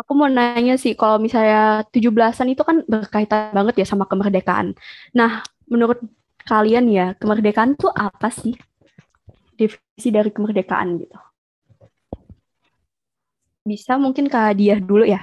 aku 0.01 0.11
mau 0.17 0.25
nanya 0.25 0.75
sih 0.81 0.97
kalau 0.97 1.21
misalnya 1.21 1.85
17-an 1.93 2.49
itu 2.49 2.65
kan 2.65 2.81
berkaitan 2.89 3.53
banget 3.53 3.85
ya 3.85 3.85
sama 3.85 4.09
kemerdekaan. 4.09 4.73
Nah, 5.13 5.45
menurut 5.69 6.01
kalian 6.49 6.89
ya, 6.89 7.13
kemerdekaan 7.21 7.77
tuh 7.77 7.93
apa 7.93 8.33
sih? 8.33 8.57
Definisi 9.53 10.09
dari 10.09 10.33
kemerdekaan 10.33 10.97
gitu. 10.97 11.17
Bisa 13.61 14.01
mungkin 14.01 14.25
Kak 14.25 14.57
Diah 14.57 14.81
dulu 14.81 15.05
ya. 15.05 15.21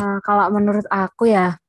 Eh, 0.00 0.18
kalau 0.24 0.48
menurut 0.48 0.88
aku 0.88 1.28
ya, 1.28 1.60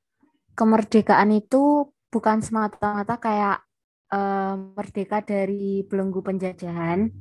kemerdekaan 0.56 1.36
itu 1.36 1.92
bukan 2.08 2.40
semata-mata 2.40 3.20
kayak 3.20 3.60
eh, 4.16 4.56
merdeka 4.56 5.20
dari 5.20 5.84
belenggu 5.84 6.24
penjajahan, 6.24 7.12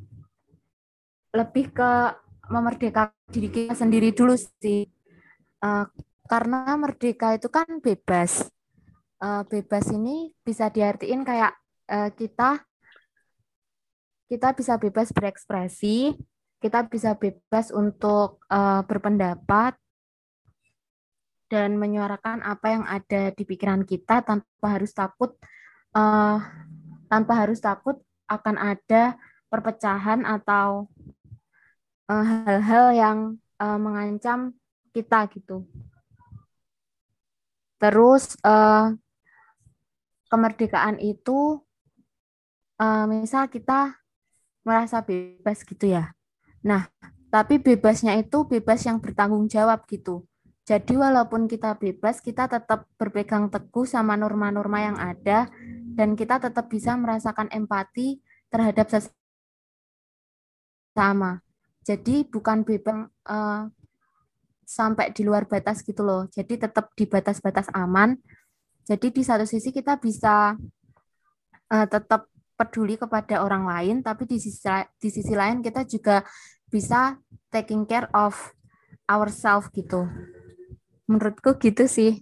lebih 1.35 1.75
ke 1.75 1.93
memerdekakan 2.47 3.15
diri 3.31 3.49
kita 3.51 3.75
sendiri 3.75 4.15
dulu 4.15 4.35
sih. 4.37 4.87
Eh, 5.63 5.87
karena 6.27 6.75
merdeka 6.79 7.35
itu 7.35 7.49
kan 7.51 7.67
bebas. 7.83 8.47
Eh, 9.23 9.43
bebas 9.49 9.85
ini 9.95 10.31
bisa 10.45 10.69
diartiin 10.71 11.23
kayak 11.23 11.53
eh, 11.91 12.11
kita 12.15 12.63
kita 14.27 14.59
bisa 14.59 14.75
bebas 14.83 15.15
berekspresi, 15.15 16.19
kita 16.59 16.91
bisa 16.91 17.15
bebas 17.15 17.71
untuk 17.71 18.43
eh, 18.51 18.83
berpendapat 18.85 19.79
dan 21.47 21.79
menyuarakan 21.79 22.43
apa 22.43 22.67
yang 22.75 22.85
ada 22.85 23.31
di 23.31 23.47
pikiran 23.47 23.87
kita 23.87 24.27
tanpa 24.27 24.67
harus 24.67 24.91
takut 24.91 25.39
eh, 25.95 26.39
tanpa 27.07 27.33
harus 27.39 27.63
takut 27.63 28.03
akan 28.27 28.59
ada 28.59 29.15
perpecahan 29.47 30.27
atau 30.27 30.91
eh, 32.11 32.25
hal-hal 32.47 32.87
yang 32.95 33.19
eh, 33.61 33.79
mengancam 33.79 34.55
kita 34.95 35.29
gitu. 35.33 35.67
Terus 37.77 38.35
eh, 38.41 38.87
kemerdekaan 40.33 40.99
itu 41.01 41.61
eh, 42.81 43.05
misal 43.09 43.49
kita 43.53 43.95
merasa 44.67 44.99
bebas 45.05 45.63
gitu 45.63 45.87
ya. 45.87 46.11
Nah, 46.67 46.91
tapi 47.31 47.63
bebasnya 47.63 48.19
itu 48.19 48.43
bebas 48.49 48.83
yang 48.83 48.99
bertanggung 48.99 49.47
jawab 49.47 49.87
gitu. 49.87 50.27
Jadi 50.67 50.99
walaupun 50.99 51.47
kita 51.47 51.79
bebas, 51.79 52.19
kita 52.19 52.51
tetap 52.51 52.91
berpegang 52.99 53.47
teguh 53.47 53.87
sama 53.87 54.19
norma-norma 54.19 54.83
yang 54.83 54.99
ada 54.99 55.47
dan 55.95 56.19
kita 56.19 56.43
tetap 56.43 56.67
bisa 56.67 56.99
merasakan 56.99 57.47
empati 57.55 58.19
terhadap 58.51 58.91
sesama. 60.91 61.46
Jadi 61.87 62.27
bukan 62.27 62.67
bebas 62.67 63.07
eh, 63.31 63.63
sampai 64.67 65.15
di 65.15 65.23
luar 65.23 65.47
batas 65.47 65.87
gitu 65.87 66.03
loh. 66.03 66.27
Jadi 66.27 66.59
tetap 66.59 66.91
di 66.99 67.07
batas-batas 67.07 67.71
aman. 67.71 68.19
Jadi 68.83 69.15
di 69.15 69.23
satu 69.23 69.47
sisi 69.47 69.71
kita 69.71 70.03
bisa 70.03 70.59
eh, 71.71 71.87
tetap 71.87 72.27
peduli 72.59 72.99
kepada 72.99 73.47
orang 73.47 73.71
lain, 73.71 73.97
tapi 74.03 74.27
di 74.27 74.43
sisi 74.43 74.67
di 74.99 75.09
sisi 75.15 75.35
lain 75.39 75.63
kita 75.63 75.87
juga 75.87 76.27
bisa 76.67 77.15
taking 77.55 77.87
care 77.87 78.11
of 78.11 78.35
ourselves 79.07 79.71
gitu. 79.71 80.11
Menurutku 81.07 81.55
gitu 81.63 81.87
sih 81.87 82.19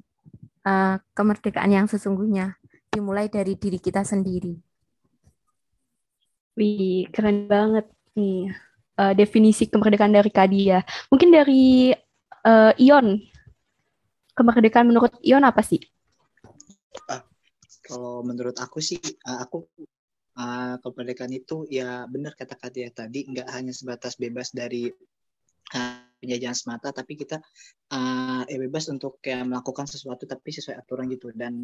eh, 0.68 0.96
kemerdekaan 1.16 1.72
yang 1.72 1.88
sesungguhnya 1.88 2.60
dimulai 2.92 3.32
dari 3.32 3.56
diri 3.56 3.80
kita 3.80 4.04
sendiri. 4.04 4.60
Wih, 6.54 7.08
keren 7.10 7.48
banget 7.50 7.88
nih 8.14 8.52
eh, 8.98 9.14
definisi 9.16 9.66
kemerdekaan 9.70 10.14
dari 10.14 10.30
Kadia. 10.30 10.82
Mungkin 11.10 11.28
dari 11.34 11.90
eh, 12.44 12.72
Ion, 12.82 13.18
kemerdekaan 14.34 14.90
menurut 14.90 15.14
Ion 15.22 15.46
apa 15.46 15.62
sih? 15.62 15.80
Kalau 17.84 18.24
menurut 18.24 18.56
aku 18.56 18.80
sih, 18.80 18.96
uh, 19.28 19.44
aku 19.44 19.68
uh, 20.40 20.80
kemerdekaan 20.80 21.32
itu 21.36 21.68
ya 21.68 22.08
benar 22.08 22.32
kata 22.32 22.56
Katia 22.56 22.88
tadi, 22.88 23.28
nggak 23.28 23.48
hanya 23.52 23.76
sebatas 23.76 24.16
bebas 24.16 24.56
dari 24.56 24.88
uh, 25.76 26.08
penjajahan 26.16 26.56
semata, 26.56 26.96
tapi 26.96 27.20
kita 27.20 27.44
uh, 27.92 28.42
ya 28.48 28.56
bebas 28.56 28.88
untuk 28.88 29.20
kayak 29.20 29.44
melakukan 29.44 29.84
sesuatu 29.84 30.24
tapi 30.24 30.48
sesuai 30.48 30.80
aturan 30.80 31.12
gitu. 31.12 31.28
Dan 31.36 31.54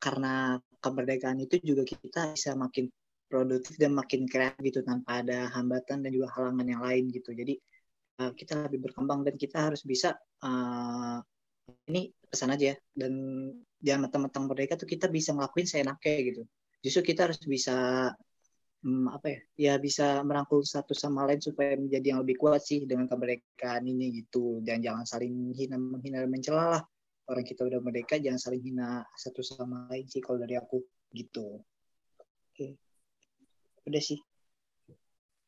karena 0.00 0.56
kemerdekaan 0.80 1.36
itu 1.44 1.60
juga 1.60 1.84
kita 1.84 2.32
bisa 2.32 2.56
makin 2.56 2.88
produktif 3.26 3.74
dan 3.76 3.92
makin 3.92 4.26
kreatif 4.26 4.62
gitu 4.62 4.80
tanpa 4.86 5.22
ada 5.22 5.50
hambatan 5.54 6.02
dan 6.06 6.10
juga 6.14 6.30
halangan 6.34 6.66
yang 6.66 6.82
lain 6.82 7.04
gitu. 7.10 7.34
Jadi 7.34 7.54
uh, 8.22 8.32
kita 8.32 8.66
lebih 8.70 8.90
berkembang 8.90 9.26
dan 9.26 9.34
kita 9.34 9.70
harus 9.70 9.82
bisa 9.82 10.14
uh, 10.42 11.18
ini 11.90 12.14
pesan 12.30 12.54
aja 12.54 12.74
ya. 12.74 12.76
dan 12.94 13.12
jangan 13.82 14.08
mentang-mentang 14.08 14.44
merdeka 14.46 14.74
tuh 14.78 14.88
kita 14.88 15.10
bisa 15.10 15.34
ngelakuin 15.34 15.66
seenaknya 15.66 16.14
gitu. 16.22 16.42
Justru 16.82 17.02
kita 17.12 17.26
harus 17.26 17.40
bisa 17.42 18.10
hmm, 18.86 19.06
apa 19.10 19.26
ya 19.26 19.40
ya 19.56 19.74
bisa 19.82 20.22
merangkul 20.22 20.62
satu 20.62 20.94
sama 20.94 21.26
lain 21.26 21.42
supaya 21.42 21.74
menjadi 21.74 22.14
yang 22.14 22.20
lebih 22.22 22.38
kuat 22.38 22.62
sih 22.62 22.86
dengan 22.86 23.10
kemerdekaan 23.10 23.82
ini 23.82 24.22
gitu 24.22 24.62
dan 24.62 24.78
jangan 24.78 25.02
saling 25.02 25.50
hina 25.58 25.74
menghina 25.74 26.22
dan 26.22 26.30
mencela 26.30 26.64
lah 26.78 26.82
orang 27.26 27.42
kita 27.42 27.66
udah 27.66 27.82
merdeka 27.82 28.22
jangan 28.22 28.38
saling 28.38 28.62
hina 28.62 29.02
satu 29.18 29.42
sama 29.42 29.90
lain 29.90 30.06
sih 30.06 30.22
kalau 30.22 30.38
dari 30.38 30.54
aku 30.54 30.78
gitu 31.10 31.58
oke 32.54 32.85
udah 33.86 34.02
sih 34.02 34.20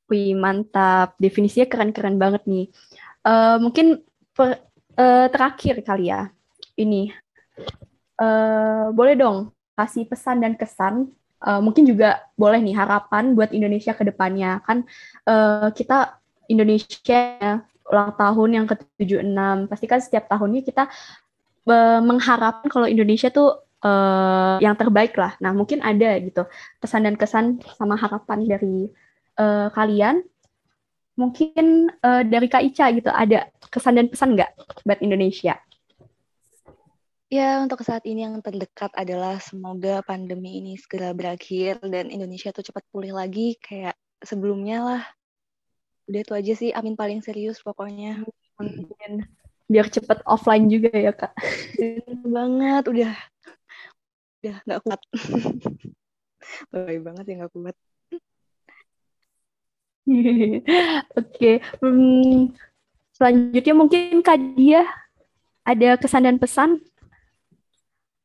Wih, 0.09 0.33
mantap. 0.33 1.21
Definisinya 1.21 1.69
keren-keren 1.69 2.17
banget 2.17 2.49
nih. 2.49 2.73
Uh, 3.21 3.61
mungkin 3.61 4.01
per, 4.33 4.65
uh, 4.97 5.29
terakhir 5.29 5.85
kali 5.85 6.09
ya. 6.09 6.33
Ini. 6.81 7.13
Uh, 8.17 8.89
boleh 8.97 9.15
dong 9.15 9.53
kasih 9.77 10.09
pesan 10.09 10.43
dan 10.43 10.59
kesan 10.59 11.13
uh, 11.45 11.61
mungkin 11.63 11.87
juga 11.87 12.19
boleh 12.35 12.59
nih 12.59 12.75
harapan 12.75 13.37
buat 13.37 13.55
Indonesia 13.55 13.95
ke 13.95 14.03
depannya. 14.09 14.65
Kan 14.65 14.89
uh, 15.29 15.71
kita 15.71 16.19
Indonesia 16.49 17.63
ulang 17.89 18.13
tahun 18.17 18.51
yang 18.57 18.67
ke-76. 18.67 19.69
Pasti 19.71 19.87
kan 19.87 20.01
setiap 20.01 20.25
tahunnya 20.27 20.65
kita 20.65 20.89
uh, 21.69 22.01
mengharapkan 22.03 22.69
kalau 22.73 22.89
Indonesia 22.89 23.29
tuh 23.29 23.68
uh, 23.85 24.57
yang 24.59 24.75
terbaik 24.75 25.15
lah. 25.15 25.35
Nah, 25.43 25.55
mungkin 25.55 25.83
ada 25.83 26.19
gitu 26.19 26.47
pesan 26.83 27.07
dan 27.07 27.15
kesan 27.15 27.63
sama 27.79 27.95
harapan 27.95 28.47
dari 28.47 28.91
uh, 29.39 29.69
kalian. 29.75 30.23
Mungkin 31.19 31.91
uh, 31.99 32.23
dari 32.23 32.47
Kak 32.47 32.63
Ica 32.63 32.95
gitu 32.95 33.11
ada 33.11 33.51
kesan 33.75 33.99
dan 33.99 34.07
pesan 34.07 34.39
nggak 34.39 34.55
buat 34.87 35.03
Indonesia? 35.03 35.59
Ya, 37.29 37.61
untuk 37.61 37.85
saat 37.85 38.09
ini 38.09 38.25
yang 38.25 38.41
terdekat 38.41 38.89
adalah 38.97 39.37
semoga 39.37 40.01
pandemi 40.01 40.57
ini 40.65 40.81
segera 40.81 41.13
berakhir 41.13 41.77
dan 41.85 42.09
Indonesia 42.09 42.49
tuh 42.57 42.65
cepat 42.65 42.89
pulih 42.89 43.13
lagi 43.13 43.61
kayak 43.61 43.93
sebelumnya 44.25 44.81
lah. 44.81 45.03
Udah 46.09 46.25
itu 46.25 46.33
aja 46.33 46.53
sih, 46.57 46.71
amin 46.73 46.97
paling 46.97 47.21
serius 47.21 47.61
pokoknya. 47.61 48.25
Amin. 48.57 49.29
Biar 49.69 49.93
cepet 49.93 50.25
offline 50.25 50.73
juga 50.73 50.89
ya, 50.89 51.13
Kak. 51.13 51.37
banget, 52.25 52.89
udah 52.89 53.13
udah 54.43 54.57
nggak 54.65 54.81
kuat. 54.87 55.01
Baik 56.73 57.01
banget 57.03 57.25
ya 57.27 57.35
nggak 57.45 57.53
kuat. 57.53 57.77
Oke, 60.09 60.65
okay. 61.13 61.57
hmm, 61.85 62.57
selanjutnya 63.13 63.75
mungkin 63.77 64.25
Kak 64.25 64.41
Dia 64.57 64.89
ada 65.69 66.01
kesan 66.01 66.25
dan 66.25 66.41
pesan 66.41 66.81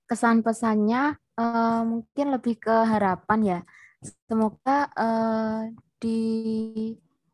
kesan 0.07 0.45
pesannya 0.45 1.17
uh, 1.39 1.81
mungkin 1.81 2.37
lebih 2.37 2.61
ke 2.61 2.75
harapan 2.85 3.39
ya. 3.41 3.59
Semoga 4.27 4.91
uh, 4.93 5.71
di 5.97 6.19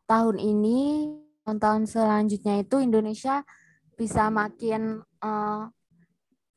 tahun 0.05 0.37
ini, 0.37 1.11
tahun 1.43 1.89
selanjutnya 1.89 2.61
itu 2.61 2.77
Indonesia 2.79 3.41
bisa 3.97 4.29
makin 4.29 5.01
uh, 5.19 5.67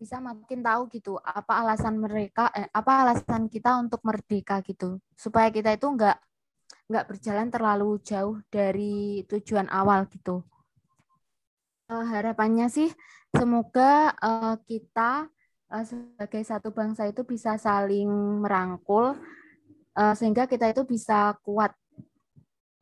bisa 0.03 0.19
makin 0.19 0.67
tahu 0.67 0.91
gitu 0.91 1.15
apa 1.23 1.63
alasan 1.63 1.95
mereka 2.03 2.51
eh, 2.51 2.67
apa 2.75 3.07
alasan 3.07 3.47
kita 3.47 3.79
untuk 3.79 4.03
merdeka 4.03 4.59
gitu 4.67 4.99
supaya 5.15 5.47
kita 5.55 5.79
itu 5.79 5.87
enggak 5.87 6.19
enggak 6.91 7.07
berjalan 7.07 7.49
terlalu 7.55 8.03
jauh 8.03 8.43
dari 8.51 9.23
tujuan 9.31 9.71
awal 9.71 10.11
gitu 10.11 10.43
uh, 11.87 12.05
harapannya 12.11 12.67
sih 12.67 12.91
semoga 13.31 14.11
uh, 14.19 14.59
kita 14.67 15.31
uh, 15.71 15.85
sebagai 15.87 16.43
satu 16.43 16.75
bangsa 16.75 17.07
itu 17.07 17.23
bisa 17.23 17.55
saling 17.55 18.11
merangkul 18.43 19.15
uh, 19.95 20.15
sehingga 20.19 20.51
kita 20.51 20.75
itu 20.75 20.83
bisa 20.83 21.39
kuat 21.47 21.71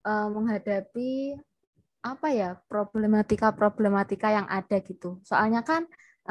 uh, 0.09 0.33
menghadapi 0.33 1.37
apa 2.01 2.33
ya 2.33 2.57
problematika-problematika 2.65 4.33
yang 4.33 4.49
ada 4.49 4.81
gitu. 4.81 5.21
Soalnya 5.21 5.61
kan 5.61 5.85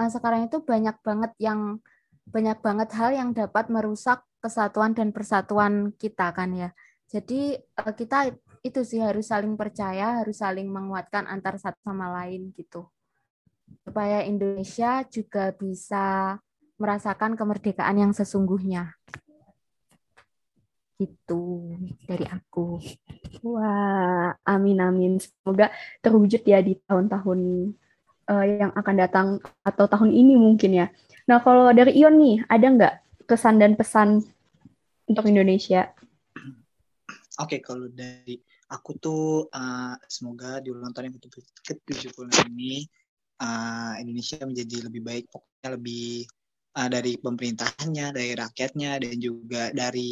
sekarang 0.07 0.47
itu 0.47 0.63
banyak 0.63 0.95
banget 1.03 1.35
yang 1.43 1.83
banyak 2.29 2.57
banget 2.63 2.89
hal 2.95 3.09
yang 3.11 3.29
dapat 3.35 3.67
merusak 3.67 4.23
kesatuan 4.39 4.95
dan 4.95 5.11
persatuan 5.11 5.91
kita 5.99 6.31
kan 6.31 6.55
ya. 6.55 6.69
Jadi 7.09 7.57
uh, 7.57 7.93
kita 7.93 8.31
itu 8.61 8.81
sih 8.85 9.01
harus 9.01 9.33
saling 9.33 9.57
percaya, 9.57 10.21
harus 10.21 10.39
saling 10.39 10.69
menguatkan 10.69 11.25
antar 11.25 11.57
satu 11.57 11.81
sama 11.81 12.13
lain 12.21 12.53
gitu. 12.53 12.85
Supaya 13.81 14.21
Indonesia 14.23 15.01
juga 15.09 15.49
bisa 15.57 16.37
merasakan 16.77 17.33
kemerdekaan 17.33 17.97
yang 17.97 18.13
sesungguhnya. 18.13 18.93
Itu 21.01 21.73
dari 22.05 22.29
aku. 22.29 22.77
Wah, 23.41 24.35
amin 24.45 24.79
amin. 24.79 25.13
Semoga 25.17 25.73
terwujud 26.05 26.45
ya 26.45 26.61
di 26.61 26.77
tahun-tahun 26.85 27.39
uh, 28.29 28.45
yang 28.45 28.71
akan 28.77 28.95
datang 28.95 29.27
atau 29.65 29.89
tahun 29.89 30.13
ini 30.13 30.37
mungkin 30.37 30.77
ya. 30.77 30.87
Nah, 31.25 31.41
kalau 31.41 31.73
dari 31.73 31.97
Ion 31.97 32.21
nih, 32.21 32.45
ada 32.45 32.65
nggak 32.69 32.93
kesan 33.25 33.57
dan 33.57 33.73
pesan 33.73 34.21
untuk 35.09 35.25
Indonesia? 35.25 35.89
Oke, 37.39 37.57
okay, 37.57 37.59
kalau 37.65 37.89
dari 37.89 38.37
aku 38.69 38.91
tuh 39.01 39.49
uh, 39.49 39.95
semoga 40.05 40.61
di 40.61 40.69
ulang 40.69 40.93
tahun 40.93 41.09
yang 41.09 41.17
ke-70 41.17 42.29
ini 42.53 42.85
uh, 43.41 43.93
Indonesia 43.97 44.45
menjadi 44.45 44.89
lebih 44.89 45.01
baik, 45.01 45.25
pokoknya 45.31 45.69
lebih 45.79 46.27
uh, 46.77 46.89
dari 46.91 47.17
pemerintahnya, 47.17 48.11
dari 48.13 48.35
rakyatnya, 48.37 48.91
dan 49.01 49.15
juga 49.17 49.63
dari 49.73 50.11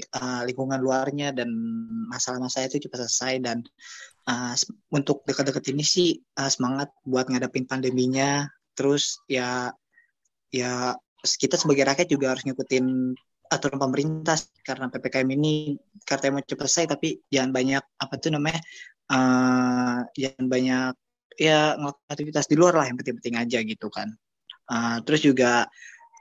uh, 0.00 0.42
lingkungan 0.48 0.80
luarnya 0.80 1.30
dan 1.30 1.48
masalah-masalah 2.10 2.66
itu 2.72 2.88
cepat 2.88 3.06
selesai 3.06 3.34
dan 3.44 3.58
uh, 4.28 4.54
untuk 4.92 5.22
dekat-dekat 5.28 5.64
ini 5.72 5.84
sih 5.84 6.08
uh, 6.38 6.50
semangat 6.50 6.92
buat 7.04 7.28
ngadepin 7.28 7.68
pandeminya. 7.68 8.48
Terus 8.74 9.22
ya 9.30 9.70
ya 10.50 10.94
kita 11.24 11.56
sebagai 11.56 11.88
rakyat 11.88 12.08
juga 12.10 12.36
harus 12.36 12.44
ngikutin 12.44 13.14
aturan 13.48 13.78
pemerintah 13.78 14.40
karena 14.64 14.88
ppkm 14.88 15.28
ini 15.36 15.76
katanya 16.02 16.40
mau 16.40 16.44
cepat 16.44 16.66
selesai 16.66 16.96
tapi 16.96 17.08
jangan 17.28 17.52
banyak 17.52 17.84
apa 18.00 18.14
tuh 18.18 18.32
namanya 18.34 18.60
uh, 19.12 20.00
jangan 20.16 20.46
banyak 20.48 20.92
ya 21.38 21.76
aktivitas 22.08 22.48
di 22.48 22.56
luar 22.56 22.80
lah 22.80 22.86
yang 22.88 22.96
penting-penting 22.98 23.36
aja 23.36 23.58
gitu 23.62 23.88
kan 23.92 24.16
Uh, 24.64 24.96
terus 25.04 25.20
juga 25.20 25.68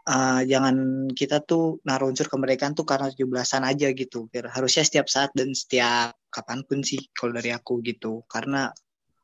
uh, 0.08 0.42
jangan 0.44 1.08
kita 1.12 1.44
tuh 1.44 1.80
naruh 1.88 2.12
unsur 2.12 2.28
kemerdekaan 2.28 2.76
tuh 2.76 2.88
karena 2.88 3.12
17-an 3.12 3.64
aja 3.64 3.88
gitu. 3.92 4.28
Harusnya 4.32 4.84
setiap 4.84 5.08
saat 5.08 5.32
dan 5.36 5.56
setiap 5.56 6.16
kapan 6.28 6.64
pun 6.68 6.84
sih 6.84 7.00
kalau 7.16 7.36
dari 7.36 7.52
aku 7.56 7.80
gitu. 7.84 8.24
Karena 8.28 8.72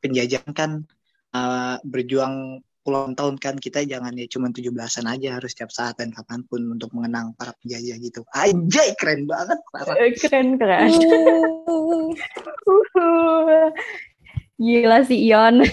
penjajahan 0.00 0.52
kan 0.56 0.70
uh, 1.36 1.76
berjuang 1.84 2.64
puluhan 2.80 3.12
tahun 3.12 3.36
kan 3.36 3.60
kita 3.60 3.84
jangan 3.84 4.16
ya 4.16 4.24
cuma 4.24 4.48
17-an 4.48 5.06
aja 5.12 5.36
harus 5.36 5.52
setiap 5.52 5.68
saat 5.68 6.00
dan 6.00 6.16
kapan 6.16 6.40
pun 6.48 6.64
untuk 6.64 6.88
mengenang 6.96 7.36
para 7.36 7.52
penjajah 7.60 7.96
gitu. 8.00 8.24
Aja 8.32 8.82
keren 8.96 9.28
banget. 9.28 9.60
Parah. 9.68 9.94
Keren 10.16 10.56
keren. 10.56 10.90
Gila 14.60 14.98
sih 15.04 15.20
Ion. 15.28 15.64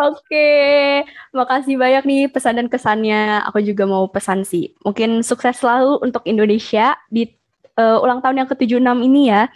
Oke, 0.00 1.04
makasih 1.36 1.76
banyak 1.76 2.02
nih 2.08 2.22
pesan 2.32 2.56
dan 2.56 2.68
kesannya. 2.72 3.44
Aku 3.52 3.60
juga 3.60 3.84
mau 3.84 4.08
pesan 4.08 4.48
sih. 4.48 4.72
Mungkin 4.80 5.20
sukses 5.20 5.60
selalu 5.60 6.00
untuk 6.00 6.24
Indonesia 6.24 6.96
di 7.12 7.28
uh, 7.76 8.00
ulang 8.00 8.24
tahun 8.24 8.40
yang 8.40 8.48
ke-76 8.48 8.96
ini 9.04 9.22
ya. 9.28 9.52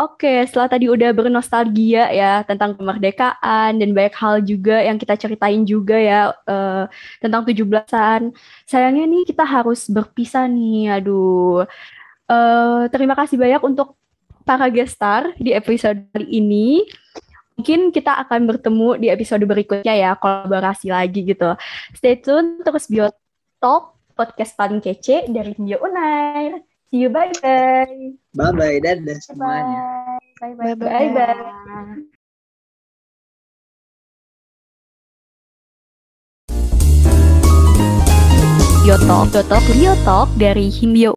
Oke, 0.00 0.48
setelah 0.48 0.72
tadi 0.72 0.88
udah 0.88 1.12
bernostalgia 1.12 2.08
ya 2.08 2.40
tentang 2.48 2.72
kemerdekaan 2.72 3.76
dan 3.76 3.88
banyak 3.92 4.16
hal 4.16 4.40
juga 4.40 4.80
yang 4.80 4.96
kita 4.96 5.12
ceritain 5.20 5.60
juga 5.68 6.00
ya 6.00 6.32
uh, 6.48 6.88
tentang 7.20 7.44
17-an. 7.44 8.32
Sayangnya 8.64 9.04
nih 9.04 9.28
kita 9.28 9.44
harus 9.44 9.92
berpisah 9.92 10.48
nih. 10.48 10.88
Aduh. 11.00 11.68
Uh, 12.32 12.88
terima 12.88 13.12
kasih 13.12 13.36
banyak 13.36 13.60
untuk 13.60 13.92
para 14.48 14.72
gestar 14.72 15.36
di 15.36 15.52
episode 15.52 16.00
kali 16.16 16.26
ini 16.40 16.82
mungkin 17.58 17.92
kita 17.92 18.16
akan 18.26 18.48
bertemu 18.48 18.88
di 19.02 19.06
episode 19.10 19.44
berikutnya 19.44 19.94
ya, 19.94 20.10
kolaborasi 20.16 20.88
lagi 20.88 21.26
gitu. 21.26 21.56
Stay 21.96 22.16
tune 22.20 22.62
terus 22.62 22.86
Biotalk, 22.86 23.98
podcast 24.14 24.54
paling 24.54 24.78
kece 24.78 25.28
dari 25.28 25.52
Bio 25.58 25.82
Unair. 25.82 26.62
See 26.92 27.02
you, 27.02 27.10
bye-bye. 27.10 28.14
Bye-bye, 28.36 28.76
dadah 28.84 29.18
semuanya. 29.24 29.80
Bye-bye. 30.38 30.76
Bye-bye. 30.76 32.20
Biotalk, 38.82 39.34
Biotalk, 39.34 39.66
Biotalk 39.74 40.28
dari 40.38 40.70
Himbio 40.70 41.10